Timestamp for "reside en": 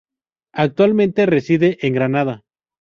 1.27-1.93